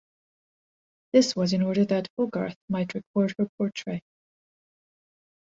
This 1.13 1.35
was 1.35 1.53
in 1.53 1.61
order 1.61 1.85
that 1.85 2.07
Hogarth 2.17 2.57
might 2.67 2.95
record 2.95 3.35
her 3.37 3.47
portrait. 3.59 4.01